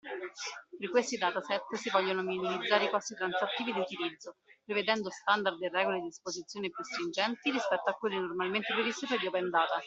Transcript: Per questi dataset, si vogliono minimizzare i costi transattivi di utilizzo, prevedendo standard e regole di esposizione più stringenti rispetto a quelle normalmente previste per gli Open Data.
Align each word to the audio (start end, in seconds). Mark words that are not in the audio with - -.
Per 0.79 0.89
questi 0.89 1.17
dataset, 1.19 1.75
si 1.75 1.91
vogliono 1.91 2.23
minimizzare 2.23 2.85
i 2.85 2.89
costi 2.89 3.13
transattivi 3.13 3.71
di 3.71 3.81
utilizzo, 3.81 4.37
prevedendo 4.65 5.11
standard 5.11 5.61
e 5.61 5.69
regole 5.69 5.99
di 6.01 6.07
esposizione 6.07 6.71
più 6.71 6.83
stringenti 6.83 7.51
rispetto 7.51 7.91
a 7.91 7.93
quelle 7.93 8.15
normalmente 8.15 8.73
previste 8.73 9.05
per 9.05 9.21
gli 9.21 9.27
Open 9.27 9.51
Data. 9.51 9.79